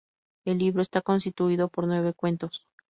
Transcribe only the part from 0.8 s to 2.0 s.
está constituido por